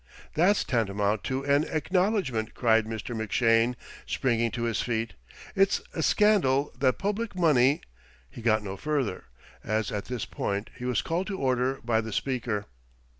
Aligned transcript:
"That's 0.33 0.63
tantamount 0.63 1.23
to 1.25 1.45
an 1.45 1.63
acknowledgment," 1.65 2.55
cried 2.55 2.87
Mr. 2.87 3.15
McShane, 3.15 3.75
springing 4.07 4.49
to 4.49 4.63
his 4.63 4.81
feet. 4.81 5.13
"It's 5.55 5.79
a 5.93 6.01
scandal 6.01 6.73
that 6.79 6.97
public 6.97 7.35
money" 7.35 7.81
He 8.31 8.41
got 8.41 8.63
no 8.63 8.77
further, 8.77 9.25
as 9.63 9.91
at 9.91 10.05
this 10.05 10.25
point 10.25 10.71
he 10.75 10.85
was 10.85 11.03
called 11.03 11.27
to 11.27 11.37
order 11.37 11.79
by 11.85 12.01
the 12.01 12.11
Speaker. 12.11 12.65